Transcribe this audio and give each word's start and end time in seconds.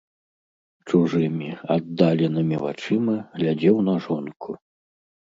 Чужымі, 0.91 1.49
аддаленымі 1.75 2.57
вачыма 2.63 3.15
глядзеў 3.35 3.77
на 3.91 3.95
жонку. 4.07 4.57